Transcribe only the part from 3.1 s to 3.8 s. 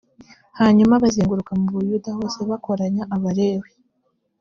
abalewi.